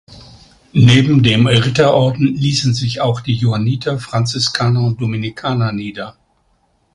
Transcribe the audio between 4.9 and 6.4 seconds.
Dominikaner nieder.